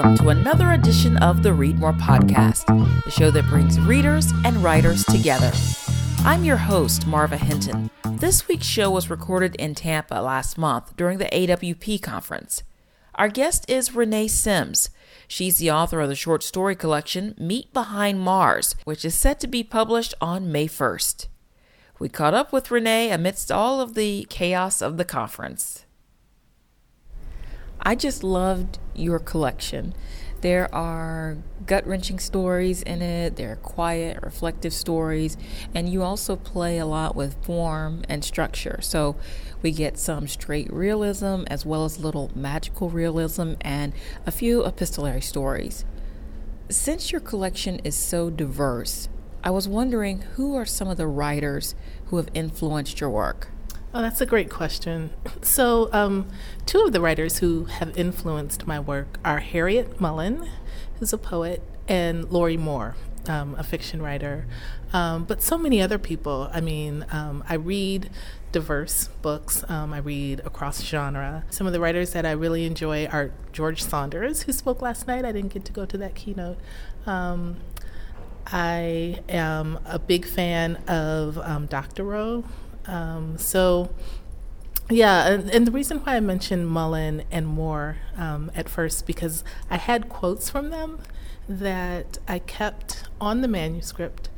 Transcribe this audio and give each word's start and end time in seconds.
Welcome 0.00 0.24
to 0.24 0.30
another 0.30 0.72
edition 0.72 1.18
of 1.18 1.42
the 1.42 1.52
Read 1.52 1.78
More 1.78 1.92
Podcast, 1.92 2.64
the 3.04 3.10
show 3.10 3.30
that 3.32 3.44
brings 3.44 3.78
readers 3.78 4.32
and 4.46 4.56
writers 4.64 5.04
together. 5.04 5.52
I'm 6.20 6.42
your 6.42 6.56
host, 6.56 7.06
Marva 7.06 7.36
Hinton. 7.36 7.90
This 8.12 8.48
week's 8.48 8.64
show 8.64 8.90
was 8.90 9.10
recorded 9.10 9.54
in 9.56 9.74
Tampa 9.74 10.14
last 10.14 10.56
month 10.56 10.96
during 10.96 11.18
the 11.18 11.26
AWP 11.26 12.00
conference. 12.00 12.62
Our 13.16 13.28
guest 13.28 13.68
is 13.68 13.94
Renee 13.94 14.28
Simms. 14.28 14.88
She's 15.28 15.58
the 15.58 15.70
author 15.70 16.00
of 16.00 16.08
the 16.08 16.16
short 16.16 16.42
story 16.42 16.76
collection 16.76 17.34
Meet 17.36 17.74
Behind 17.74 18.20
Mars, 18.20 18.76
which 18.84 19.04
is 19.04 19.14
set 19.14 19.38
to 19.40 19.46
be 19.46 19.62
published 19.62 20.14
on 20.18 20.50
May 20.50 20.66
1st. 20.66 21.26
We 21.98 22.08
caught 22.08 22.32
up 22.32 22.54
with 22.54 22.70
Renee 22.70 23.10
amidst 23.10 23.52
all 23.52 23.82
of 23.82 23.92
the 23.92 24.26
chaos 24.30 24.80
of 24.80 24.96
the 24.96 25.04
conference. 25.04 25.84
I 27.82 27.94
just 27.94 28.22
loved 28.22 28.78
your 28.94 29.18
collection. 29.18 29.94
There 30.42 30.74
are 30.74 31.38
gut 31.66 31.86
wrenching 31.86 32.18
stories 32.18 32.82
in 32.82 33.00
it, 33.00 33.36
there 33.36 33.52
are 33.52 33.56
quiet, 33.56 34.22
reflective 34.22 34.72
stories, 34.72 35.36
and 35.74 35.88
you 35.88 36.02
also 36.02 36.36
play 36.36 36.78
a 36.78 36.86
lot 36.86 37.16
with 37.16 37.42
form 37.44 38.02
and 38.08 38.24
structure. 38.24 38.80
So 38.82 39.16
we 39.62 39.70
get 39.70 39.98
some 39.98 40.28
straight 40.28 40.72
realism 40.72 41.44
as 41.46 41.64
well 41.64 41.84
as 41.84 41.98
little 41.98 42.30
magical 42.34 42.90
realism 42.90 43.54
and 43.60 43.92
a 44.26 44.30
few 44.30 44.64
epistolary 44.64 45.22
stories. 45.22 45.84
Since 46.68 47.12
your 47.12 47.20
collection 47.20 47.78
is 47.80 47.96
so 47.96 48.30
diverse, 48.30 49.08
I 49.42 49.50
was 49.50 49.66
wondering 49.66 50.20
who 50.36 50.54
are 50.54 50.66
some 50.66 50.88
of 50.88 50.98
the 50.98 51.06
writers 51.06 51.74
who 52.06 52.18
have 52.18 52.28
influenced 52.34 53.00
your 53.00 53.10
work? 53.10 53.48
Oh, 53.92 54.02
that's 54.02 54.20
a 54.20 54.26
great 54.26 54.50
question. 54.50 55.10
So, 55.42 55.88
um, 55.92 56.28
two 56.66 56.80
of 56.80 56.92
the 56.92 57.00
writers 57.00 57.38
who 57.38 57.64
have 57.64 57.96
influenced 57.96 58.66
my 58.66 58.78
work 58.78 59.18
are 59.24 59.40
Harryette 59.40 59.98
Mullen, 59.98 60.46
who's 60.98 61.14
a 61.14 61.18
poet, 61.18 61.62
and 61.88 62.30
Lorrie 62.30 62.58
Moore, 62.58 62.94
um, 63.26 63.54
a 63.58 63.62
fiction 63.62 64.02
writer. 64.02 64.46
Um, 64.92 65.24
but 65.24 65.42
so 65.42 65.56
many 65.56 65.80
other 65.80 65.98
people. 65.98 66.50
I 66.52 66.60
mean, 66.60 67.06
um, 67.10 67.42
I 67.48 67.54
read 67.54 68.10
diverse 68.52 69.08
books. 69.22 69.64
Um, 69.68 69.92
I 69.94 69.98
read 69.98 70.40
across 70.44 70.82
genre. 70.82 71.44
Some 71.50 71.66
of 71.66 71.72
the 71.72 71.80
writers 71.80 72.12
that 72.12 72.26
I 72.26 72.32
really 72.32 72.66
enjoy 72.66 73.06
are 73.06 73.32
George 73.52 73.82
Saunders, 73.82 74.42
who 74.42 74.52
spoke 74.52 74.82
last 74.82 75.06
night. 75.06 75.24
I 75.24 75.32
didn't 75.32 75.52
get 75.52 75.64
to 75.64 75.72
go 75.72 75.86
to 75.86 75.96
that 75.98 76.14
keynote. 76.14 76.58
Um, 77.06 77.56
I 78.46 79.20
am 79.28 79.78
a 79.86 79.98
big 79.98 80.26
fan 80.26 80.76
of 80.86 81.38
um, 81.38 81.66
Doctorow, 81.66 82.44
um, 82.90 83.38
so, 83.38 83.94
yeah, 84.90 85.28
and, 85.28 85.48
and, 85.50 85.64
the 85.64 85.70
reason 85.70 85.98
why 85.98 86.16
I 86.16 86.20
mentioned 86.20 86.68
Mullen 86.68 87.22
and 87.30 87.46
Moore 87.46 87.98
um, 88.16 88.50
at 88.52 88.68
first 88.68 89.06
because 89.06 89.44
I 89.70 89.76
had 89.76 90.08
quotes 90.08 90.50
from 90.50 90.70
them 90.70 90.98
that 91.48 92.18
I 92.26 92.40
kept 92.40 93.04
on 93.20 93.42
the 93.42 93.48
manuscript 93.48 94.28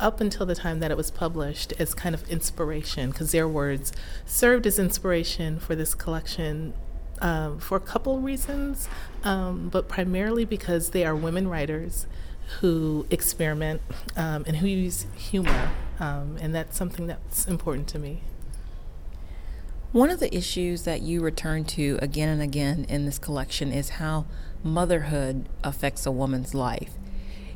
up 0.00 0.20
until 0.20 0.44
the 0.44 0.56
time 0.56 0.80
that 0.80 0.90
it 0.90 0.96
was 0.96 1.12
published 1.12 1.72
as 1.78 1.94
kind 1.94 2.12
of 2.12 2.28
inspiration 2.28 3.10
because 3.10 3.30
their 3.30 3.46
words 3.46 3.92
served 4.26 4.66
as 4.66 4.80
inspiration 4.80 5.60
for 5.60 5.76
this 5.76 5.94
collection 5.94 6.74
um, 7.20 7.60
for 7.60 7.76
a 7.76 7.80
couple 7.80 8.18
reasons, 8.18 8.88
um, 9.22 9.68
but 9.68 9.88
primarily 9.88 10.44
because 10.44 10.90
they 10.90 11.04
are 11.04 11.14
women 11.14 11.46
writers 11.46 12.08
who 12.60 13.06
experiment 13.10 13.80
um, 14.16 14.44
and 14.46 14.56
who 14.56 14.66
use 14.66 15.06
humor, 15.16 15.70
um, 16.00 16.36
and 16.40 16.54
that's 16.54 16.76
something 16.76 17.06
that's 17.06 17.46
important 17.46 17.88
to 17.88 17.98
me. 17.98 18.22
One 19.92 20.08
of 20.08 20.20
the 20.20 20.34
issues 20.34 20.84
that 20.84 21.02
you 21.02 21.20
return 21.20 21.64
to 21.64 21.98
again 22.00 22.28
and 22.30 22.40
again 22.40 22.86
in 22.88 23.04
this 23.04 23.18
collection 23.18 23.72
is 23.72 23.90
how 23.90 24.24
motherhood 24.64 25.48
affects 25.62 26.06
a 26.06 26.10
woman's 26.10 26.54
life. 26.54 26.92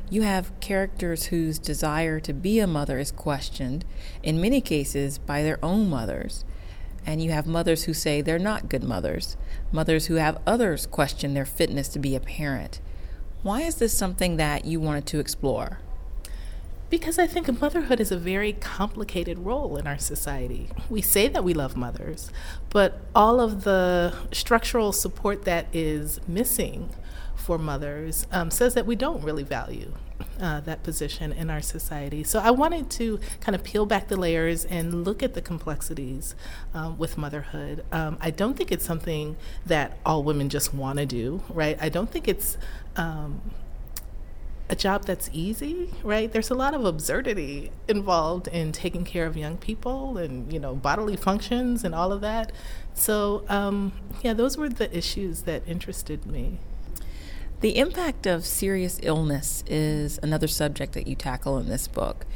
You 0.09 0.21
have 0.21 0.57
characters 0.59 1.25
whose 1.25 1.59
desire 1.59 2.19
to 2.21 2.33
be 2.33 2.59
a 2.59 2.67
mother 2.67 2.99
is 2.99 3.11
questioned, 3.11 3.83
in 4.23 4.39
many 4.39 4.61
cases 4.61 5.17
by 5.17 5.43
their 5.43 5.59
own 5.63 5.89
mothers. 5.89 6.45
And 7.05 7.23
you 7.23 7.31
have 7.31 7.47
mothers 7.47 7.85
who 7.85 7.93
say 7.93 8.21
they're 8.21 8.37
not 8.37 8.69
good 8.69 8.83
mothers, 8.83 9.35
mothers 9.71 10.05
who 10.05 10.15
have 10.15 10.41
others 10.45 10.85
question 10.85 11.33
their 11.33 11.45
fitness 11.45 11.87
to 11.89 11.99
be 11.99 12.15
a 12.15 12.19
parent. 12.19 12.79
Why 13.43 13.61
is 13.61 13.75
this 13.75 13.97
something 13.97 14.37
that 14.37 14.65
you 14.65 14.79
wanted 14.79 15.05
to 15.07 15.19
explore? 15.19 15.79
Because 16.89 17.19
I 17.19 17.27
think 17.27 17.61
motherhood 17.61 17.99
is 17.99 18.11
a 18.11 18.17
very 18.17 18.53
complicated 18.53 19.39
role 19.39 19.77
in 19.77 19.85
our 19.85 19.97
society. 19.97 20.69
We 20.89 21.01
say 21.01 21.27
that 21.27 21.43
we 21.43 21.53
love 21.53 21.75
mothers, 21.75 22.31
but 22.69 23.01
all 23.13 23.39
of 23.39 23.63
the 23.63 24.13
structural 24.31 24.91
support 24.91 25.43
that 25.45 25.67
is 25.73 26.19
missing 26.27 26.89
for 27.35 27.57
mothers 27.57 28.25
um, 28.31 28.49
says 28.49 28.73
that 28.73 28.85
we 28.85 28.95
don't 28.95 29.23
really 29.23 29.43
value 29.43 29.93
uh, 30.39 30.59
that 30.61 30.83
position 30.83 31.31
in 31.31 31.49
our 31.49 31.61
society. 31.61 32.23
So 32.23 32.39
I 32.39 32.51
wanted 32.51 32.89
to 32.91 33.19
kind 33.41 33.55
of 33.55 33.63
peel 33.63 33.85
back 33.85 34.07
the 34.07 34.17
layers 34.17 34.65
and 34.65 35.03
look 35.05 35.23
at 35.23 35.33
the 35.33 35.41
complexities 35.41 36.35
um, 36.73 36.97
with 36.97 37.17
motherhood. 37.17 37.83
Um, 37.91 38.17
I 38.21 38.31
don't 38.31 38.55
think 38.55 38.71
it's 38.71 38.85
something 38.85 39.35
that 39.65 39.97
all 40.05 40.23
women 40.23 40.49
just 40.49 40.73
want 40.73 40.99
to 40.99 41.05
do, 41.05 41.41
right? 41.49 41.77
I 41.81 41.89
don't 41.89 42.09
think 42.09 42.27
it's 42.27 42.57
um, 42.95 43.41
a 44.69 44.75
job 44.75 45.05
that's 45.05 45.29
easy, 45.31 45.93
right? 46.03 46.31
There's 46.31 46.49
a 46.49 46.55
lot 46.55 46.73
of 46.73 46.83
absurdity 46.83 47.71
involved 47.87 48.47
in 48.47 48.71
taking 48.71 49.05
care 49.05 49.25
of 49.25 49.37
young 49.37 49.57
people 49.57 50.17
and, 50.17 50.51
you 50.51 50.59
know, 50.59 50.75
bodily 50.75 51.15
functions 51.15 51.83
and 51.83 51.95
all 51.95 52.11
of 52.11 52.21
that. 52.21 52.51
So, 52.93 53.45
um, 53.47 53.93
yeah, 54.23 54.33
those 54.33 54.57
were 54.57 54.69
the 54.69 54.95
issues 54.95 55.43
that 55.43 55.63
interested 55.67 56.25
me. 56.25 56.59
The 57.59 57.79
impact 57.79 58.27
of 58.27 58.45
serious 58.45 58.99
illness 59.01 59.63
is 59.65 60.19
another 60.21 60.47
subject 60.47 60.93
that 60.93 61.07
you 61.07 61.15
tackle 61.15 61.57
in 61.57 61.67
this 61.67 61.87
book. 61.87 62.27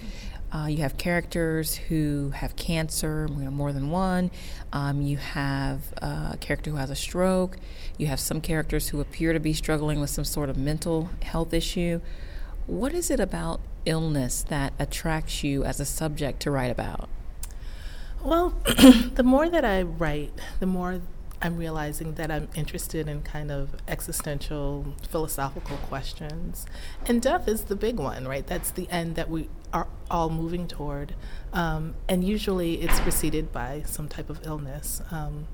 Uh, 0.52 0.66
you 0.66 0.78
have 0.78 0.98
characters 0.98 1.76
who 1.76 2.32
have 2.32 2.56
cancer, 2.56 3.28
you 3.30 3.44
know, 3.44 3.52
more 3.52 3.72
than 3.72 3.92
one. 3.92 4.32
Um, 4.74 5.04
you 5.04 5.18
have 5.18 5.94
a 5.98 6.38
character 6.42 6.72
who 6.72 6.78
has 6.78 6.90
a 6.90 6.96
stroke. 6.96 7.58
You 8.00 8.08
have 8.08 8.20
some 8.20 8.42
characters 8.42 8.90
who 8.90 9.00
appear 9.00 9.32
to 9.32 9.40
be 9.40 9.54
struggling 9.54 10.02
with 10.02 10.10
some 10.10 10.26
sort 10.26 10.50
of 10.50 10.58
mental 10.58 11.12
health 11.22 11.54
issue. 11.54 12.02
What 12.66 12.92
is 12.92 13.12
it 13.12 13.20
about 13.20 13.62
illness 13.86 14.42
that 14.50 14.74
attracts 14.80 15.44
you 15.44 15.64
as 15.64 15.80
a 15.80 15.86
subject 15.86 16.40
to 16.42 16.52
write 16.52 16.72
about? 16.72 17.10
Well, 18.24 18.56
the 19.14 19.24
more 19.24 19.50
that 19.50 19.66
I 19.66 19.84
write, 19.84 20.34
the 20.60 20.66
more 20.66 21.02
I'm 21.42 21.58
realizing 21.58 22.14
that 22.16 22.30
I'm 22.30 22.50
interested 22.56 23.08
in 23.08 23.24
kind 23.24 23.52
of 23.52 23.76
existential 23.88 24.94
philosophical 25.10 25.78
questions. 25.78 26.66
And 27.08 27.22
death 27.22 27.48
is 27.48 27.64
the 27.64 27.76
big 27.76 27.98
one, 27.98 28.28
right? 28.28 28.46
That's 28.46 28.72
the 28.72 28.88
end 28.90 29.16
that 29.16 29.30
we 29.30 29.50
are 29.74 29.88
all 30.10 30.30
moving 30.30 30.68
toward. 30.68 31.16
Um, 31.52 31.96
and 32.08 32.24
usually 32.24 32.76
it's 32.82 33.00
preceded 33.00 33.52
by 33.52 33.84
some 33.86 34.08
type 34.08 34.30
of 34.30 34.46
illness. 34.46 35.02
Um, 35.10 35.48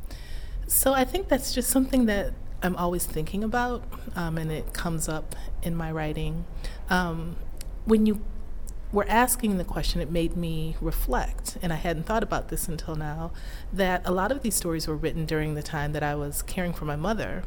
so 0.68 0.94
I 0.94 1.06
think 1.06 1.30
that's 1.30 1.54
just 1.54 1.70
something 1.70 2.06
that 2.08 2.34
I'm 2.62 2.76
always 2.76 3.06
thinking 3.06 3.44
about, 3.44 3.84
um, 4.16 4.38
and 4.38 4.52
it 4.52 4.74
comes 4.74 5.08
up 5.08 5.36
in 5.62 5.76
my 5.76 5.92
writing. 5.92 6.46
Um, 6.90 7.38
when 7.86 8.06
you 8.06 8.22
were 8.92 9.06
asking 9.10 9.58
the 9.58 9.66
question, 9.66 10.00
it 10.00 10.10
made 10.10 10.38
me 10.38 10.76
reflect, 10.80 11.58
and 11.62 11.74
I 11.74 11.76
hadn't 11.76 12.04
thought 12.04 12.24
about 12.24 12.48
this 12.48 12.68
until 12.68 12.96
now, 12.96 13.32
that 13.74 14.02
a 14.06 14.12
lot 14.12 14.32
of 14.32 14.42
these 14.42 14.56
stories 14.56 14.88
were 14.88 14.96
written 14.96 15.26
during 15.26 15.56
the 15.56 15.64
time 15.64 15.92
that 15.94 16.04
I 16.04 16.16
was 16.16 16.42
caring 16.42 16.74
for 16.74 16.86
my 16.86 16.96
mother, 16.96 17.44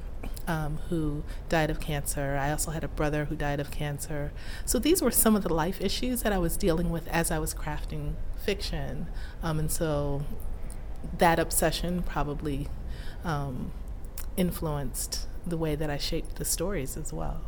um, 0.47 0.79
who 0.89 1.23
died 1.49 1.71
of 1.71 1.81
cancer. 1.81 2.37
I 2.41 2.51
also 2.51 2.73
had 2.73 2.85
a 2.85 2.89
brother 2.89 3.27
who 3.27 3.37
died 3.37 3.61
of 3.61 3.71
cancer. 3.71 4.33
So 4.67 4.79
these 4.79 5.01
were 5.01 5.11
some 5.11 5.35
of 5.35 5.43
the 5.43 5.53
life 5.53 5.81
issues 5.81 6.23
that 6.23 6.33
I 6.33 6.39
was 6.39 6.57
dealing 6.57 6.91
with 6.91 7.09
as 7.09 7.31
I 7.31 7.39
was 7.39 7.55
crafting 7.55 8.15
fiction. 8.37 9.07
Um, 9.43 9.59
and 9.59 9.71
so 9.71 10.23
that 11.17 11.39
obsession 11.39 12.03
probably 12.03 12.69
um, 13.25 13.73
influenced 14.37 15.27
the 15.47 15.57
way 15.57 15.75
that 15.75 15.89
I 15.89 15.97
shaped 15.97 16.37
the 16.37 16.45
stories 16.45 16.97
as 16.97 17.13
well. 17.13 17.43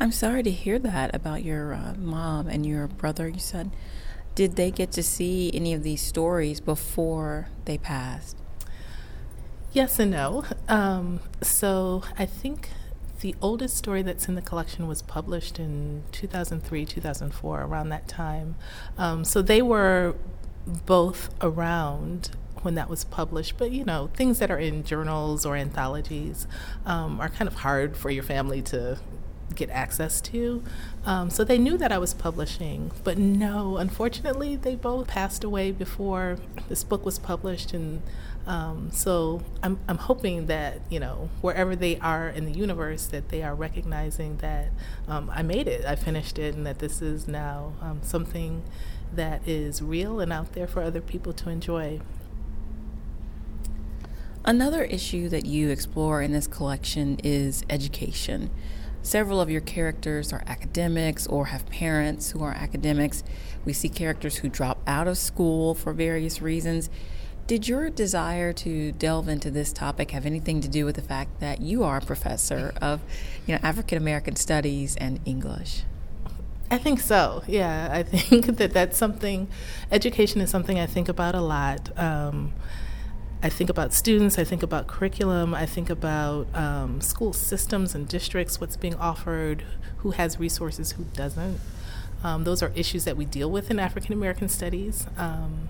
I'm 0.00 0.12
sorry 0.12 0.42
to 0.42 0.50
hear 0.50 0.78
that 0.80 1.14
about 1.14 1.44
your 1.44 1.72
uh, 1.72 1.94
mom 1.96 2.48
and 2.48 2.66
your 2.66 2.88
brother. 2.88 3.28
You 3.28 3.38
said, 3.38 3.70
did 4.34 4.56
they 4.56 4.70
get 4.70 4.90
to 4.92 5.02
see 5.02 5.50
any 5.54 5.72
of 5.72 5.82
these 5.82 6.02
stories 6.02 6.60
before 6.60 7.48
they 7.64 7.78
passed? 7.78 8.36
Yes 9.72 9.98
and 9.98 10.10
no. 10.10 10.44
Um, 10.68 11.20
so 11.42 12.02
I 12.18 12.26
think 12.26 12.70
the 13.20 13.34
oldest 13.40 13.76
story 13.76 14.02
that's 14.02 14.28
in 14.28 14.34
the 14.34 14.42
collection 14.42 14.86
was 14.88 15.00
published 15.00 15.58
in 15.58 16.02
2003, 16.12 16.84
2004, 16.84 17.62
around 17.62 17.88
that 17.88 18.08
time. 18.08 18.56
Um, 18.98 19.24
so 19.24 19.42
they 19.42 19.62
were 19.62 20.16
both 20.66 21.32
around 21.40 22.30
when 22.62 22.74
that 22.74 22.88
was 22.88 23.04
published. 23.04 23.58
But 23.58 23.70
you 23.70 23.84
know, 23.84 24.10
things 24.14 24.40
that 24.40 24.50
are 24.50 24.58
in 24.58 24.82
journals 24.84 25.46
or 25.46 25.56
anthologies 25.56 26.46
um, 26.84 27.20
are 27.20 27.28
kind 27.28 27.48
of 27.48 27.56
hard 27.56 27.96
for 27.96 28.10
your 28.10 28.24
family 28.24 28.62
to 28.62 28.98
get 29.54 29.70
access 29.70 30.20
to. 30.20 30.62
Um, 31.04 31.30
so 31.30 31.44
they 31.44 31.58
knew 31.58 31.76
that 31.76 31.92
I 31.92 31.98
was 31.98 32.14
publishing, 32.14 32.90
but 33.02 33.18
no, 33.18 33.76
unfortunately, 33.76 34.56
they 34.56 34.74
both 34.74 35.08
passed 35.08 35.44
away 35.44 35.70
before 35.70 36.38
this 36.68 36.84
book 36.84 37.04
was 37.04 37.18
published, 37.18 37.72
and 37.72 38.02
um, 38.46 38.90
so 38.92 39.42
I'm 39.62 39.78
I'm 39.88 39.98
hoping 39.98 40.46
that 40.46 40.80
you 40.90 41.00
know 41.00 41.28
wherever 41.40 41.74
they 41.74 41.98
are 41.98 42.28
in 42.28 42.44
the 42.44 42.52
universe, 42.52 43.06
that 43.06 43.28
they 43.28 43.42
are 43.42 43.54
recognizing 43.54 44.38
that 44.38 44.68
um, 45.08 45.30
I 45.32 45.42
made 45.42 45.68
it, 45.68 45.84
I 45.84 45.96
finished 45.96 46.38
it, 46.38 46.54
and 46.54 46.66
that 46.66 46.78
this 46.78 47.00
is 47.00 47.26
now 47.28 47.72
um, 47.80 48.00
something 48.02 48.62
that 49.12 49.46
is 49.46 49.80
real 49.80 50.20
and 50.20 50.32
out 50.32 50.52
there 50.52 50.66
for 50.66 50.82
other 50.82 51.00
people 51.00 51.32
to 51.34 51.50
enjoy. 51.50 52.00
Another 54.46 54.84
issue 54.84 55.30
that 55.30 55.46
you 55.46 55.70
explore 55.70 56.20
in 56.20 56.32
this 56.32 56.46
collection 56.46 57.18
is 57.24 57.64
education. 57.70 58.50
Several 59.04 59.38
of 59.38 59.50
your 59.50 59.60
characters 59.60 60.32
are 60.32 60.42
academics 60.46 61.26
or 61.26 61.46
have 61.46 61.66
parents 61.66 62.30
who 62.30 62.42
are 62.42 62.52
academics. 62.52 63.22
We 63.66 63.74
see 63.74 63.90
characters 63.90 64.36
who 64.36 64.48
drop 64.48 64.80
out 64.86 65.06
of 65.06 65.18
school 65.18 65.74
for 65.74 65.92
various 65.92 66.40
reasons. 66.40 66.88
Did 67.46 67.68
your 67.68 67.90
desire 67.90 68.54
to 68.54 68.92
delve 68.92 69.28
into 69.28 69.50
this 69.50 69.74
topic 69.74 70.12
have 70.12 70.24
anything 70.24 70.62
to 70.62 70.68
do 70.68 70.86
with 70.86 70.96
the 70.96 71.02
fact 71.02 71.38
that 71.40 71.60
you 71.60 71.84
are 71.84 71.98
a 71.98 72.00
professor 72.00 72.72
of, 72.80 73.02
you 73.46 73.54
know, 73.54 73.60
African 73.62 73.98
American 73.98 74.36
studies 74.36 74.96
and 74.96 75.20
English? 75.26 75.82
I 76.70 76.78
think 76.78 76.98
so. 76.98 77.42
Yeah, 77.46 77.90
I 77.92 78.02
think 78.04 78.56
that 78.56 78.72
that's 78.72 78.96
something. 78.96 79.48
Education 79.92 80.40
is 80.40 80.48
something 80.48 80.80
I 80.80 80.86
think 80.86 81.10
about 81.10 81.34
a 81.34 81.42
lot. 81.42 81.90
Um, 81.98 82.54
I 83.42 83.48
think 83.48 83.68
about 83.68 83.92
students, 83.92 84.38
I 84.38 84.44
think 84.44 84.62
about 84.62 84.86
curriculum, 84.86 85.54
I 85.54 85.66
think 85.66 85.90
about 85.90 86.46
um, 86.54 87.00
school 87.00 87.32
systems 87.32 87.94
and 87.94 88.08
districts, 88.08 88.60
what's 88.60 88.76
being 88.76 88.94
offered, 88.94 89.64
who 89.98 90.12
has 90.12 90.40
resources, 90.40 90.92
who 90.92 91.04
doesn't. 91.12 91.60
Um, 92.22 92.44
those 92.44 92.62
are 92.62 92.72
issues 92.74 93.04
that 93.04 93.16
we 93.16 93.26
deal 93.26 93.50
with 93.50 93.70
in 93.70 93.78
African 93.78 94.14
American 94.14 94.48
studies. 94.48 95.06
Um, 95.18 95.68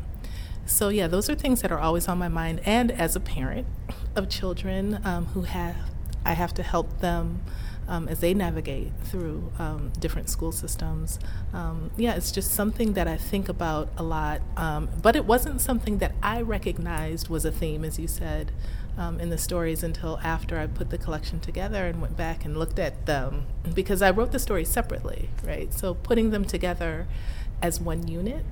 so, 0.66 0.88
yeah, 0.88 1.08
those 1.08 1.28
are 1.28 1.34
things 1.34 1.62
that 1.62 1.72
are 1.72 1.78
always 1.78 2.08
on 2.08 2.19
my 2.19 2.28
mind. 2.28 2.61
And 2.64 2.90
as 2.93 3.16
a 3.16 3.20
parent 3.20 3.67
of 4.14 4.28
children 4.28 5.00
um, 5.05 5.26
who 5.26 5.43
have, 5.43 5.76
I 6.25 6.32
have 6.32 6.55
to 6.55 6.62
help 6.62 7.00
them 7.00 7.43
um, 7.88 8.08
as 8.08 8.20
they 8.20 8.34
navigate 8.34 8.92
through 9.04 9.52
um, 9.58 9.92
different 9.98 10.28
school 10.28 10.52
systems. 10.52 11.19
Um, 11.52 11.90
yeah, 11.96 12.14
it's 12.14 12.32
just 12.32 12.52
something 12.52 12.94
that 12.94 13.06
I 13.08 13.16
think 13.16 13.48
about 13.48 13.88
a 13.96 14.02
lot. 14.02 14.40
Um, 14.56 14.88
but 15.02 15.16
it 15.16 15.25
wasn't 15.25 15.60
something 15.60 15.98
that 15.98 16.14
I 16.22 16.40
recognized 16.40 17.28
was 17.28 17.44
a 17.44 17.52
theme, 17.52 17.84
as 17.84 17.98
you 17.98 18.08
said, 18.08 18.52
um, 18.96 19.20
in 19.20 19.31
the 19.31 19.38
stories 19.38 19.82
until 19.82 20.19
after 20.22 20.58
I 20.58 20.66
put 20.66 20.90
the 20.90 20.98
collection 20.98 21.40
together 21.40 21.86
and 21.86 22.00
went 22.00 22.16
back 22.16 22.44
and 22.44 22.56
looked 22.56 22.78
at 22.78 23.06
them 23.06 23.46
because 23.75 24.02
I 24.02 24.10
wrote 24.10 24.32
the 24.32 24.38
stories 24.38 24.69
separately, 24.69 25.31
right? 25.44 25.72
So 25.72 25.94
putting 25.94 26.31
them 26.31 26.44
together 26.44 27.06
as 27.60 27.81
one 27.81 28.06
unit 28.06 28.44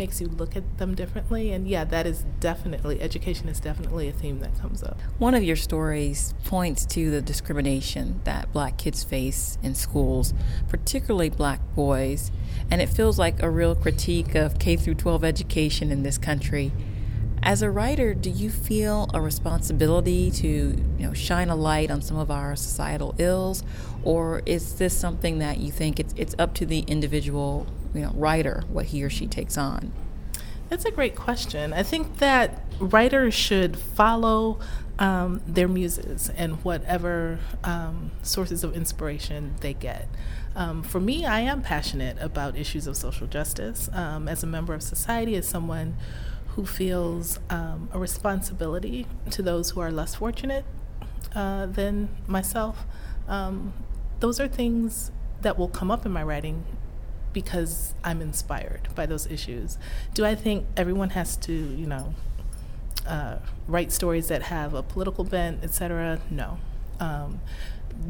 makes 0.00 0.18
you 0.18 0.28
look 0.28 0.56
at 0.56 0.78
them 0.78 0.94
differently. 0.94 1.52
And 1.52 1.68
yeah, 1.68 1.84
that 1.84 2.06
is 2.06 2.24
definitely, 2.40 3.02
education 3.02 3.50
is 3.50 3.60
definitely 3.60 4.08
a 4.08 4.12
theme 4.12 4.40
that 4.40 4.58
comes 4.58 4.82
up. 4.82 4.98
One 5.18 5.34
of 5.34 5.42
your 5.42 5.56
stories 5.56 6.32
points 6.44 6.86
to 6.86 7.10
the 7.10 7.20
discrimination 7.20 8.22
that 8.24 8.50
black 8.50 8.78
kids 8.78 9.04
face 9.04 9.58
in 9.62 9.74
schools, 9.74 10.32
particularly 10.68 11.28
black 11.28 11.60
boys. 11.74 12.32
And 12.70 12.80
it 12.80 12.88
feels 12.88 13.18
like 13.18 13.42
a 13.42 13.50
real 13.50 13.74
critique 13.74 14.34
of 14.34 14.58
K 14.58 14.74
through 14.74 14.94
12 14.94 15.22
education 15.22 15.92
in 15.92 16.02
this 16.02 16.16
country. 16.16 16.72
As 17.42 17.60
a 17.60 17.70
writer, 17.70 18.14
do 18.14 18.30
you 18.30 18.48
feel 18.48 19.10
a 19.12 19.20
responsibility 19.20 20.30
to, 20.30 20.48
you 20.48 21.06
know, 21.06 21.12
shine 21.12 21.50
a 21.50 21.56
light 21.56 21.90
on 21.90 22.00
some 22.00 22.16
of 22.16 22.30
our 22.30 22.56
societal 22.56 23.14
ills, 23.18 23.64
or 24.02 24.40
is 24.46 24.76
this 24.76 24.96
something 24.96 25.38
that 25.40 25.58
you 25.58 25.70
think 25.70 25.98
it's 25.98 26.14
it's 26.16 26.34
up 26.38 26.54
to 26.54 26.66
the 26.66 26.80
individual 26.80 27.66
you 27.94 28.02
know, 28.02 28.12
writer 28.14 28.62
what 28.68 28.86
he 28.86 29.02
or 29.02 29.10
she 29.10 29.26
takes 29.26 29.56
on? 29.58 29.92
That's 30.68 30.84
a 30.84 30.90
great 30.90 31.16
question. 31.16 31.72
I 31.72 31.82
think 31.82 32.18
that 32.18 32.62
writers 32.78 33.34
should 33.34 33.76
follow 33.76 34.60
um, 35.00 35.40
their 35.46 35.66
muses 35.66 36.30
and 36.36 36.62
whatever 36.64 37.40
um, 37.64 38.12
sources 38.22 38.62
of 38.62 38.76
inspiration 38.76 39.56
they 39.60 39.74
get. 39.74 40.08
Um, 40.54 40.82
for 40.82 41.00
me, 41.00 41.24
I 41.24 41.40
am 41.40 41.62
passionate 41.62 42.18
about 42.20 42.56
issues 42.56 42.86
of 42.86 42.96
social 42.96 43.26
justice. 43.26 43.88
Um, 43.92 44.28
as 44.28 44.42
a 44.42 44.46
member 44.46 44.74
of 44.74 44.82
society, 44.82 45.34
as 45.34 45.48
someone 45.48 45.96
who 46.48 46.66
feels 46.66 47.40
um, 47.48 47.88
a 47.92 47.98
responsibility 47.98 49.06
to 49.30 49.42
those 49.42 49.70
who 49.70 49.80
are 49.80 49.90
less 49.90 50.16
fortunate 50.16 50.64
uh, 51.34 51.66
than 51.66 52.10
myself, 52.26 52.84
um, 53.26 53.72
those 54.20 54.38
are 54.38 54.48
things 54.48 55.10
that 55.42 55.58
will 55.58 55.68
come 55.68 55.90
up 55.90 56.04
in 56.04 56.12
my 56.12 56.22
writing 56.22 56.64
because 57.32 57.94
I'm 58.02 58.20
inspired 58.20 58.88
by 58.94 59.06
those 59.06 59.26
issues. 59.26 59.78
Do 60.14 60.24
I 60.24 60.34
think 60.34 60.66
everyone 60.76 61.10
has 61.10 61.36
to, 61.38 61.52
you 61.52 61.86
know, 61.86 62.14
uh, 63.06 63.36
write 63.66 63.92
stories 63.92 64.28
that 64.28 64.42
have 64.42 64.74
a 64.74 64.82
political 64.82 65.24
bent, 65.24 65.62
etc.? 65.62 66.20
No. 66.30 66.58
Um, 66.98 67.40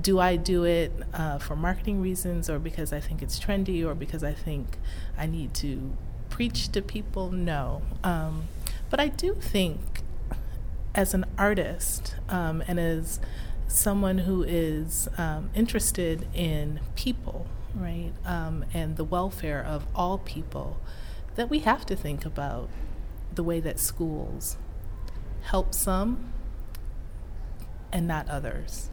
do 0.00 0.18
I 0.20 0.36
do 0.36 0.64
it 0.64 0.92
uh, 1.12 1.38
for 1.38 1.56
marketing 1.56 2.00
reasons 2.00 2.48
or 2.48 2.58
because 2.58 2.92
I 2.92 3.00
think 3.00 3.22
it's 3.22 3.38
trendy 3.38 3.84
or 3.84 3.94
because 3.94 4.22
I 4.22 4.32
think 4.32 4.78
I 5.18 5.26
need 5.26 5.54
to 5.54 5.92
preach 6.28 6.70
to 6.72 6.82
people? 6.82 7.30
No. 7.30 7.82
Um, 8.04 8.48
but 8.88 9.00
I 9.00 9.08
do 9.08 9.34
think 9.34 9.80
as 10.94 11.14
an 11.14 11.24
artist 11.38 12.16
um, 12.28 12.62
and 12.66 12.78
as 12.78 13.20
someone 13.68 14.18
who 14.18 14.42
is 14.42 15.08
um, 15.16 15.50
interested 15.54 16.26
in 16.34 16.80
people, 16.96 17.46
right, 17.74 18.12
um, 18.24 18.64
and 18.72 18.96
the 18.96 19.04
welfare 19.04 19.64
of 19.64 19.86
all 19.94 20.18
people, 20.18 20.80
that 21.36 21.48
we 21.48 21.60
have 21.60 21.86
to 21.86 21.96
think 21.96 22.24
about 22.24 22.68
the 23.34 23.42
way 23.42 23.60
that 23.60 23.78
schools 23.78 24.56
help 25.42 25.74
some 25.74 26.32
and 27.92 28.06
not 28.06 28.28
others. 28.28 28.90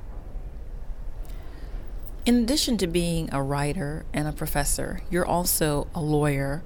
In 2.25 2.43
addition 2.43 2.77
to 2.79 2.87
being 2.87 3.29
a 3.33 3.41
writer 3.41 4.05
and 4.13 4.27
a 4.27 4.33
professor, 4.33 5.01
you're 5.09 5.25
also 5.25 5.87
a 5.95 6.01
lawyer. 6.01 6.63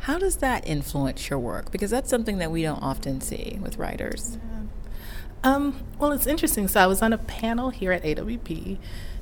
How 0.00 0.18
does 0.18 0.36
that 0.38 0.66
influence 0.66 1.30
your 1.30 1.38
work? 1.38 1.70
Because 1.70 1.90
that's 1.90 2.10
something 2.10 2.38
that 2.38 2.50
we 2.50 2.62
don't 2.62 2.82
often 2.82 3.20
see 3.20 3.58
with 3.62 3.76
writers. 3.76 4.38
Yeah. 4.50 4.59
Um, 5.42 5.82
well, 5.98 6.12
it's 6.12 6.26
interesting. 6.26 6.68
So 6.68 6.80
I 6.80 6.86
was 6.86 7.00
on 7.00 7.12
a 7.12 7.18
panel 7.18 7.70
here 7.70 7.92
at 7.92 8.02
AWP 8.02 8.76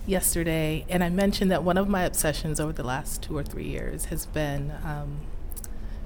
yesterday, 0.04 0.84
and 0.88 1.04
I 1.04 1.10
mentioned 1.10 1.50
that 1.52 1.62
one 1.62 1.78
of 1.78 1.88
my 1.88 2.02
obsessions 2.02 2.58
over 2.58 2.72
the 2.72 2.82
last 2.82 3.22
two 3.22 3.36
or 3.36 3.44
three 3.44 3.68
years 3.68 4.06
has 4.06 4.26
been 4.26 4.72
um, 4.84 5.20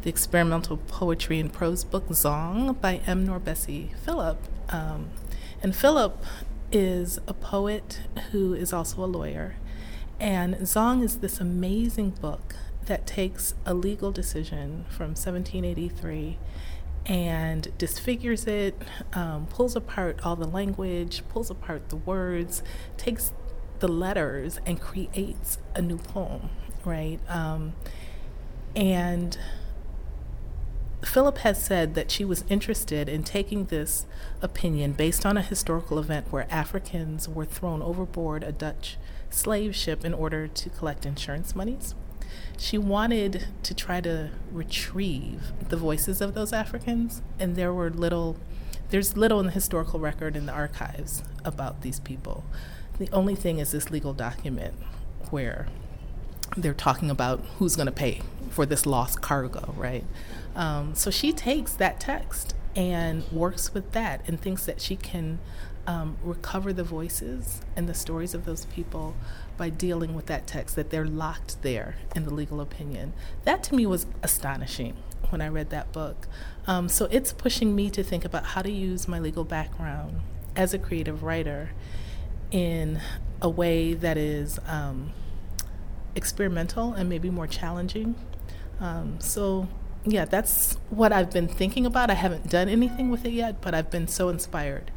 the 0.02 0.10
experimental 0.10 0.76
poetry 0.76 1.38
and 1.40 1.50
prose 1.50 1.84
book 1.84 2.08
Zong 2.08 2.78
by 2.78 3.00
M. 3.06 3.26
NourbeSe 3.26 3.96
Philip. 4.04 4.38
Um, 4.68 5.10
and 5.62 5.74
Philip 5.74 6.22
is 6.70 7.18
a 7.26 7.32
poet 7.32 8.02
who 8.32 8.52
is 8.52 8.72
also 8.72 9.04
a 9.04 9.06
lawyer. 9.06 9.56
And 10.20 10.56
Zong 10.56 11.02
is 11.02 11.18
this 11.18 11.40
amazing 11.40 12.10
book 12.10 12.54
that 12.86 13.06
takes 13.06 13.54
a 13.64 13.72
legal 13.72 14.12
decision 14.12 14.84
from 14.90 15.10
1783 15.10 16.38
and 17.06 17.76
disfigures 17.78 18.46
it, 18.46 18.80
um, 19.12 19.46
pulls 19.46 19.74
apart 19.74 20.20
all 20.24 20.36
the 20.36 20.46
language, 20.46 21.22
pulls 21.28 21.50
apart 21.50 21.88
the 21.88 21.96
words, 21.96 22.62
takes 22.96 23.32
the 23.80 23.88
letters 23.88 24.60
and 24.64 24.80
creates 24.80 25.58
a 25.74 25.82
new 25.82 25.98
poem, 25.98 26.48
right? 26.84 27.18
Um, 27.28 27.72
and 28.76 29.36
Philip 31.04 31.38
has 31.38 31.62
said 31.62 31.94
that 31.94 32.10
she 32.10 32.24
was 32.24 32.44
interested 32.48 33.08
in 33.08 33.24
taking 33.24 33.66
this 33.66 34.06
opinion 34.40 34.92
based 34.92 35.26
on 35.26 35.36
a 35.36 35.42
historical 35.42 35.98
event 35.98 36.28
where 36.30 36.46
Africans 36.48 37.28
were 37.28 37.44
thrown 37.44 37.82
overboard 37.82 38.44
a 38.44 38.52
Dutch 38.52 38.98
slave 39.28 39.74
ship 39.74 40.04
in 40.04 40.14
order 40.14 40.46
to 40.46 40.70
collect 40.70 41.04
insurance 41.04 41.56
monies. 41.56 41.96
She 42.56 42.78
wanted 42.78 43.46
to 43.62 43.74
try 43.74 44.00
to 44.00 44.30
retrieve 44.50 45.52
the 45.68 45.76
voices 45.76 46.20
of 46.20 46.34
those 46.34 46.52
Africans, 46.52 47.22
and 47.38 47.56
there 47.56 47.72
were 47.72 47.90
little, 47.90 48.36
there's 48.90 49.16
little 49.16 49.40
in 49.40 49.46
the 49.46 49.52
historical 49.52 50.00
record 50.00 50.36
in 50.36 50.46
the 50.46 50.52
archives 50.52 51.22
about 51.44 51.82
these 51.82 52.00
people. 52.00 52.44
The 52.98 53.10
only 53.12 53.34
thing 53.34 53.58
is 53.58 53.72
this 53.72 53.90
legal 53.90 54.12
document 54.12 54.74
where 55.30 55.66
they're 56.56 56.74
talking 56.74 57.10
about 57.10 57.40
who's 57.58 57.76
going 57.76 57.86
to 57.86 57.92
pay 57.92 58.20
for 58.50 58.66
this 58.66 58.84
lost 58.84 59.22
cargo, 59.22 59.74
right? 59.76 60.04
Um, 60.54 60.94
so 60.94 61.10
she 61.10 61.32
takes 61.32 61.72
that 61.74 61.98
text 61.98 62.54
and 62.76 63.30
works 63.32 63.74
with 63.74 63.92
that 63.92 64.22
and 64.26 64.40
thinks 64.40 64.66
that 64.66 64.80
she 64.80 64.96
can 64.96 65.38
um, 65.86 66.16
recover 66.22 66.72
the 66.72 66.84
voices 66.84 67.60
and 67.76 67.88
the 67.88 67.94
stories 67.94 68.34
of 68.34 68.44
those 68.44 68.66
people 68.66 69.16
by 69.56 69.68
dealing 69.68 70.14
with 70.14 70.26
that 70.26 70.46
text, 70.46 70.76
that 70.76 70.90
they're 70.90 71.06
locked 71.06 71.62
there 71.62 71.96
in 72.14 72.24
the 72.24 72.32
legal 72.32 72.60
opinion. 72.60 73.12
That 73.44 73.62
to 73.64 73.74
me 73.74 73.86
was 73.86 74.06
astonishing 74.22 74.96
when 75.30 75.40
I 75.40 75.48
read 75.48 75.70
that 75.70 75.92
book. 75.92 76.28
Um, 76.66 76.88
so 76.88 77.06
it's 77.10 77.32
pushing 77.32 77.74
me 77.74 77.90
to 77.90 78.02
think 78.02 78.24
about 78.24 78.44
how 78.44 78.62
to 78.62 78.70
use 78.70 79.08
my 79.08 79.18
legal 79.18 79.44
background 79.44 80.20
as 80.54 80.72
a 80.74 80.78
creative 80.78 81.22
writer 81.22 81.70
in 82.50 83.00
a 83.40 83.48
way 83.48 83.94
that 83.94 84.16
is 84.16 84.58
um, 84.66 85.12
experimental 86.14 86.92
and 86.92 87.08
maybe 87.08 87.30
more 87.30 87.46
challenging. 87.46 88.14
Um, 88.78 89.18
so, 89.20 89.68
yeah, 90.04 90.26
that's 90.26 90.74
what 90.90 91.12
I've 91.12 91.30
been 91.30 91.48
thinking 91.48 91.86
about. 91.86 92.10
I 92.10 92.14
haven't 92.14 92.50
done 92.50 92.68
anything 92.68 93.10
with 93.10 93.24
it 93.24 93.32
yet, 93.32 93.60
but 93.60 93.74
I've 93.74 93.90
been 93.90 94.06
so 94.06 94.28
inspired 94.28 94.90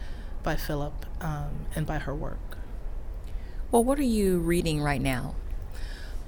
by 0.45 0.55
Philip 0.55 1.05
um, 1.19 1.65
and 1.75 1.85
by 1.85 1.97
her 1.97 2.15
work. 2.15 2.57
Well, 3.71 3.83
what 3.83 3.99
are 3.99 4.03
you 4.03 4.37
reading 4.39 4.81
right 4.81 5.01
now? 5.01 5.35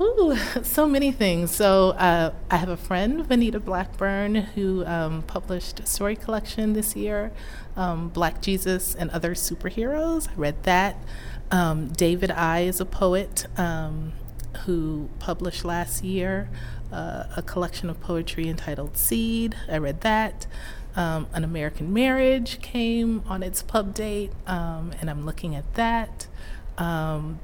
Ooh, 0.02 0.36
so 0.64 0.86
many 0.86 1.12
things. 1.12 1.52
So 1.52 1.92
uh, 1.92 2.34
I 2.52 2.58
have 2.58 2.68
a 2.68 2.76
friend, 2.76 3.24
Venita 3.24 3.64
Blackburn, 3.64 4.36
who 4.36 4.86
um, 4.86 5.22
published 5.22 5.80
a 5.80 5.86
story 5.86 6.16
collection 6.16 6.74
this 6.74 6.96
year, 6.96 7.32
um, 7.78 8.10
Black 8.10 8.42
Jesus 8.42 8.94
and 8.96 9.10
Other 9.12 9.34
Superheroes. 9.34 10.30
I 10.30 10.34
read 10.36 10.64
that. 10.64 10.98
Um, 11.50 11.88
David 11.88 12.32
I 12.32 12.62
is 12.62 12.82
a 12.82 12.86
poet 12.86 13.46
um, 13.58 14.12
who 14.66 15.10
published 15.20 15.64
last 15.64 16.04
year 16.04 16.50
uh, 16.92 17.26
a 17.36 17.42
collection 17.42 17.90
of 17.90 18.00
poetry 18.00 18.48
entitled 18.50 18.98
Seed. 18.98 19.56
I 19.70 19.78
read 19.78 20.02
that. 20.02 20.48
Um, 20.98 21.28
An 21.32 21.44
American 21.46 21.94
Marriage 21.94 22.60
came 22.60 23.24
on 23.28 23.44
its 23.44 23.62
pub 23.62 23.94
date, 23.94 24.32
um, 24.48 24.92
and 25.00 25.10
I'm 25.10 25.26
looking 25.26 25.56
at 25.56 25.76
that. 25.76 26.28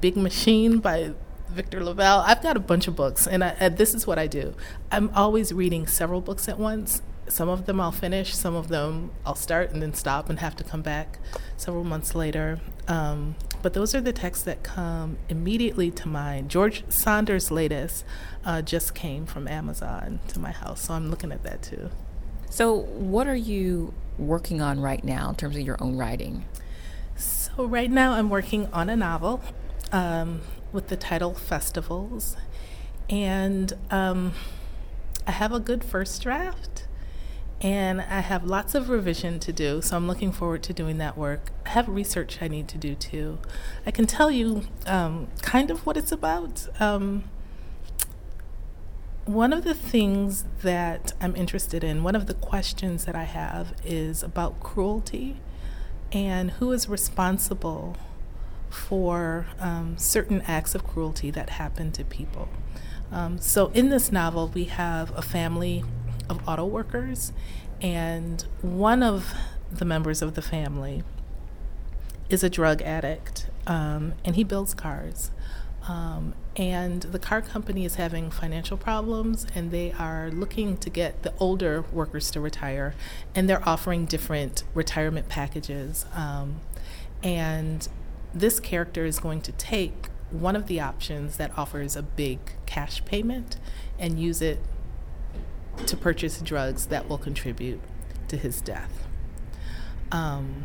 Big 0.00 0.16
Machine 0.16 0.78
by 0.80 1.12
Victor 1.48 1.82
LaValle. 1.82 2.24
I've 2.26 2.42
got 2.42 2.56
a 2.56 2.60
bunch 2.60 2.88
of 2.88 2.96
books, 2.96 3.26
and, 3.26 3.44
I, 3.44 3.54
and 3.60 3.76
this 3.76 3.94
is 3.94 4.06
what 4.06 4.18
I 4.18 4.26
do. 4.26 4.54
I'm 4.90 5.10
always 5.14 5.52
reading 5.52 5.86
several 5.86 6.20
books 6.20 6.48
at 6.48 6.58
once. 6.58 7.00
Some 7.28 7.48
of 7.48 7.66
them 7.66 7.80
I'll 7.80 7.92
finish, 7.92 8.34
some 8.34 8.54
of 8.54 8.68
them 8.68 9.10
I'll 9.24 9.34
start 9.34 9.70
and 9.70 9.80
then 9.80 9.94
stop 9.94 10.28
and 10.28 10.40
have 10.40 10.56
to 10.56 10.64
come 10.64 10.82
back 10.82 11.18
several 11.56 11.84
months 11.84 12.14
later. 12.14 12.60
Um, 12.86 13.36
but 13.62 13.72
those 13.72 13.94
are 13.94 14.00
the 14.00 14.12
texts 14.12 14.44
that 14.44 14.62
come 14.62 15.16
immediately 15.28 15.90
to 15.92 16.08
mind. 16.08 16.50
George 16.50 16.84
Saunders' 16.90 17.50
latest 17.50 18.04
uh, 18.44 18.60
just 18.62 18.94
came 18.94 19.24
from 19.24 19.48
Amazon 19.48 20.20
to 20.28 20.38
my 20.38 20.50
house, 20.50 20.82
so 20.82 20.94
I'm 20.94 21.08
looking 21.08 21.32
at 21.32 21.44
that 21.44 21.62
too. 21.62 21.90
So, 22.54 22.72
what 22.76 23.26
are 23.26 23.34
you 23.34 23.92
working 24.16 24.62
on 24.62 24.78
right 24.78 25.02
now 25.02 25.30
in 25.30 25.34
terms 25.34 25.56
of 25.56 25.62
your 25.62 25.76
own 25.80 25.96
writing? 25.96 26.44
So, 27.16 27.64
right 27.64 27.90
now 27.90 28.12
I'm 28.12 28.30
working 28.30 28.68
on 28.72 28.88
a 28.88 28.94
novel. 28.94 29.42
Um, 29.90 30.42
with 30.74 30.86
the 30.86 30.96
title 30.96 31.34
Festivals. 31.34 32.36
And 33.10 33.72
um, 33.90 34.34
I 35.26 35.32
have 35.32 35.52
a 35.52 35.58
good 35.58 35.82
first 35.82 36.22
draft 36.22 36.86
and 37.60 38.00
I 38.00 38.20
have 38.20 38.44
lots 38.44 38.76
of 38.76 38.88
revision 38.88 39.40
to 39.40 39.52
do, 39.52 39.82
so 39.82 39.96
I'm 39.96 40.06
looking 40.06 40.30
forward 40.30 40.62
to 40.64 40.72
doing 40.72 40.98
that 40.98 41.16
work. 41.16 41.50
I 41.66 41.70
have 41.70 41.88
research 41.88 42.38
I 42.40 42.46
need 42.46 42.68
to 42.68 42.78
do 42.78 42.94
too. 42.94 43.38
I 43.84 43.90
can 43.90 44.06
tell 44.06 44.30
you 44.30 44.62
um, 44.86 45.28
kind 45.42 45.72
of 45.72 45.84
what 45.86 45.96
it's 45.96 46.12
about. 46.12 46.68
Um, 46.78 47.24
one 49.26 49.52
of 49.52 49.64
the 49.64 49.74
things 49.74 50.44
that 50.62 51.12
I'm 51.20 51.34
interested 51.34 51.82
in, 51.82 52.02
one 52.02 52.14
of 52.14 52.26
the 52.26 52.34
questions 52.34 53.06
that 53.06 53.16
I 53.16 53.24
have 53.24 53.74
is 53.84 54.22
about 54.22 54.60
cruelty 54.60 55.40
and 56.12 56.52
who 56.52 56.72
is 56.72 56.88
responsible 56.88 57.96
for 58.68 59.46
um, 59.58 59.96
certain 59.96 60.42
acts 60.42 60.74
of 60.74 60.84
cruelty 60.84 61.30
that 61.30 61.50
happen 61.50 61.90
to 61.92 62.04
people. 62.04 62.48
Um, 63.10 63.38
so, 63.38 63.68
in 63.68 63.88
this 63.88 64.12
novel, 64.12 64.50
we 64.52 64.64
have 64.64 65.16
a 65.16 65.22
family 65.22 65.84
of 66.28 66.46
auto 66.48 66.66
workers, 66.66 67.32
and 67.80 68.42
one 68.60 69.02
of 69.02 69.32
the 69.70 69.84
members 69.84 70.20
of 70.20 70.34
the 70.34 70.42
family 70.42 71.02
is 72.28 72.42
a 72.42 72.50
drug 72.50 72.82
addict, 72.82 73.48
um, 73.66 74.14
and 74.24 74.36
he 74.36 74.44
builds 74.44 74.74
cars. 74.74 75.30
Um, 75.86 76.34
and 76.56 77.02
the 77.02 77.18
car 77.18 77.42
company 77.42 77.84
is 77.84 77.96
having 77.96 78.30
financial 78.30 78.76
problems, 78.76 79.46
and 79.54 79.70
they 79.70 79.92
are 79.92 80.30
looking 80.30 80.76
to 80.78 80.88
get 80.88 81.22
the 81.22 81.34
older 81.38 81.84
workers 81.92 82.30
to 82.32 82.40
retire, 82.40 82.94
and 83.34 83.48
they're 83.48 83.66
offering 83.68 84.06
different 84.06 84.64
retirement 84.72 85.28
packages. 85.28 86.06
Um, 86.14 86.60
and 87.22 87.86
this 88.32 88.60
character 88.60 89.04
is 89.04 89.18
going 89.18 89.42
to 89.42 89.52
take 89.52 90.08
one 90.30 90.56
of 90.56 90.66
the 90.66 90.80
options 90.80 91.36
that 91.36 91.56
offers 91.56 91.96
a 91.96 92.02
big 92.02 92.38
cash 92.66 93.04
payment 93.04 93.56
and 93.98 94.18
use 94.18 94.40
it 94.42 94.58
to 95.86 95.96
purchase 95.96 96.40
drugs 96.40 96.86
that 96.86 97.08
will 97.08 97.18
contribute 97.18 97.80
to 98.28 98.36
his 98.36 98.60
death. 98.60 99.06
Um, 100.10 100.64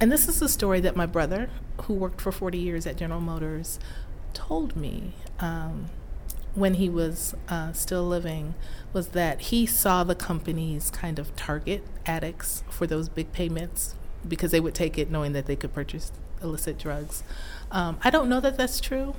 and 0.00 0.10
this 0.10 0.28
is 0.28 0.40
a 0.42 0.48
story 0.48 0.80
that 0.80 0.96
my 0.96 1.06
brother, 1.06 1.50
who 1.82 1.94
worked 1.94 2.20
for 2.20 2.32
40 2.32 2.58
years 2.58 2.86
at 2.86 2.96
General 2.96 3.20
Motors, 3.20 3.78
told 4.34 4.76
me 4.76 5.14
um, 5.38 5.86
when 6.54 6.74
he 6.74 6.88
was 6.88 7.34
uh, 7.48 7.72
still 7.72 8.06
living 8.06 8.54
was 8.92 9.08
that 9.08 9.40
he 9.42 9.66
saw 9.66 10.04
the 10.04 10.14
companies 10.14 10.90
kind 10.90 11.18
of 11.18 11.34
target 11.36 11.84
addicts 12.06 12.64
for 12.68 12.86
those 12.86 13.08
big 13.08 13.32
payments 13.32 13.94
because 14.26 14.50
they 14.50 14.60
would 14.60 14.74
take 14.74 14.98
it 14.98 15.10
knowing 15.10 15.32
that 15.32 15.46
they 15.46 15.56
could 15.56 15.72
purchase 15.72 16.12
illicit 16.42 16.78
drugs. 16.78 17.22
Um, 17.70 17.98
I 18.02 18.10
don't 18.10 18.28
know 18.28 18.40
that 18.40 18.56
that's 18.56 18.80
true. 18.80 19.14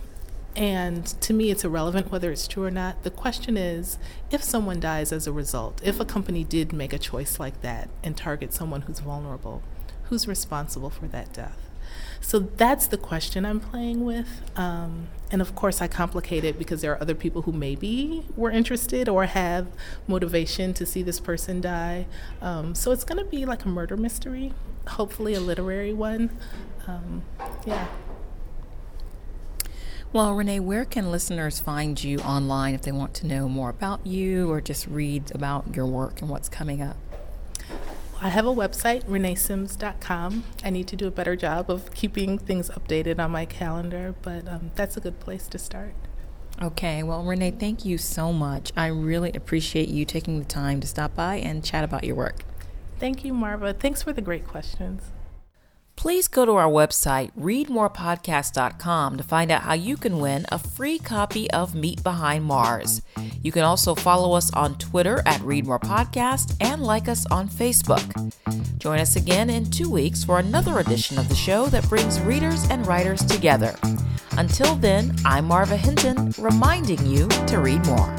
And 0.54 1.06
to 1.22 1.34
me, 1.34 1.50
it's 1.50 1.64
irrelevant 1.64 2.12
whether 2.12 2.30
it's 2.30 2.48
true 2.48 2.66
or 2.66 2.72
not. 2.72 3.04
The 3.04 3.10
question 3.10 3.56
is 3.56 3.98
if 4.30 4.44
someone 4.44 4.82
dies 4.82 5.14
as 5.14 5.26
a 5.26 5.32
result, 5.32 5.80
if 5.84 6.00
a 6.00 6.06
company 6.06 6.44
did 6.44 6.74
make 6.74 6.92
a 6.92 7.00
choice 7.00 7.40
like 7.40 7.62
that 7.62 7.90
and 8.04 8.18
target 8.18 8.52
someone 8.54 8.82
who's 8.82 9.00
vulnerable, 9.00 9.64
who's 10.04 10.28
responsible 10.28 10.90
for 10.90 11.08
that 11.08 11.32
death? 11.32 11.71
So 12.20 12.40
that's 12.40 12.88
the 12.88 12.98
question 12.98 13.46
I'm 13.46 13.60
playing 13.60 14.06
with. 14.06 14.42
Um, 14.56 15.08
and 15.32 15.42
of 15.42 15.56
course, 15.56 15.82
I 15.82 15.88
complicate 15.88 16.44
it 16.44 16.60
because 16.60 16.82
there 16.82 16.92
are 16.92 17.02
other 17.02 17.16
people 17.16 17.44
who 17.44 17.52
maybe 17.52 18.26
were 18.36 18.52
interested 18.52 19.08
or 19.08 19.26
have 19.26 19.68
motivation 20.08 20.74
to 20.76 20.86
see 20.86 21.04
this 21.04 21.20
person 21.20 21.62
die. 21.62 22.08
Um, 22.42 22.76
so 22.76 22.92
it's 22.92 23.04
going 23.04 23.18
to 23.18 23.30
be 23.30 23.46
like 23.46 23.66
a 23.66 23.70
murder 23.70 23.98
mystery, 23.98 24.54
hopefully, 24.88 25.34
a 25.34 25.40
literary 25.40 25.94
one. 25.94 26.30
Um, 26.88 27.24
yeah. 27.66 27.88
Well, 30.14 30.34
Renee, 30.34 30.60
where 30.60 30.84
can 30.84 31.10
listeners 31.10 31.62
find 31.62 32.04
you 32.04 32.20
online 32.20 32.76
if 32.76 32.82
they 32.82 32.92
want 32.92 33.14
to 33.16 33.28
know 33.28 33.48
more 33.48 33.70
about 33.70 34.06
you 34.06 34.52
or 34.52 34.60
just 34.60 34.86
read 34.88 35.34
about 35.34 35.74
your 35.74 35.86
work 35.86 36.20
and 36.20 36.30
what's 36.30 36.50
coming 36.50 36.82
up? 36.82 36.98
I 38.24 38.30
have 38.30 38.46
a 38.46 38.54
website, 38.54 39.04
reneesimms.com. 39.06 40.44
I 40.64 40.70
need 40.70 40.88
to 40.90 40.96
do 40.96 41.08
a 41.08 41.12
better 41.12 41.36
job 41.36 41.72
of 41.72 41.92
keeping 41.92 42.38
things 42.38 42.70
updated 42.70 43.18
on 43.18 43.32
my 43.32 43.46
calendar, 43.46 44.14
but 44.22 44.48
um, 44.48 44.70
that's 44.76 44.96
a 44.96 45.00
good 45.00 45.20
place 45.20 45.48
to 45.48 45.58
start. 45.58 45.96
Okay, 46.62 47.02
well, 47.02 47.24
Renee, 47.24 47.50
thank 47.50 47.84
you 47.84 47.98
so 47.98 48.32
much. 48.32 48.72
I 48.78 48.88
really 48.88 49.32
appreciate 49.34 49.90
you 49.90 50.06
taking 50.06 50.38
the 50.38 50.46
time 50.46 50.80
to 50.82 50.88
stop 50.88 51.16
by 51.16 51.38
and 51.38 51.66
chat 51.66 51.84
about 51.84 52.04
your 52.04 52.16
work. 52.16 52.44
Thank 53.00 53.26
you, 53.26 53.34
Marva. 53.34 53.74
Thanks 53.74 54.04
for 54.04 54.14
the 54.14 54.22
great 54.22 54.48
questions. 54.48 55.02
Please 56.02 56.28
go 56.28 56.48
to 56.48 56.54
our 56.54 56.68
website, 56.68 57.32
readmorepodcast.com, 57.40 59.18
to 59.18 59.24
find 59.24 59.52
out 59.52 59.62
how 59.62 59.74
you 59.76 59.96
can 59.96 60.18
win 60.18 60.48
a 60.52 60.58
free 60.58 60.98
copy 60.98 61.48
of 61.52 61.76
Meet 61.76 62.02
Behind 62.02 62.44
Mars. 62.44 63.04
You 63.44 63.52
can 63.52 63.62
also 63.62 63.94
follow 63.94 64.34
us 64.36 64.52
on 64.56 64.80
Twitter 64.80 65.22
at 65.28 65.42
ReadMorePodcast 65.42 66.56
and 66.60 66.82
like 66.82 67.08
us 67.08 67.28
on 67.28 67.48
Facebook. 67.48 68.02
Join 68.80 68.98
us 68.98 69.16
again 69.16 69.52
in 69.52 69.70
two 69.70 69.92
weeks 69.92 70.24
for 70.24 70.40
another 70.40 70.80
edition 70.80 71.20
of 71.20 71.30
the 71.30 71.36
show 71.36 71.68
that 71.68 71.88
brings 71.88 72.20
readers 72.22 72.68
and 72.72 72.88
writers 72.88 73.24
together. 73.24 73.76
Until 74.40 74.74
then, 74.74 75.16
I'm 75.24 75.46
Marva 75.46 75.78
Hinton, 75.78 76.34
reminding 76.40 77.06
you 77.06 77.28
to 77.28 77.60
read 77.60 77.86
more. 77.86 78.12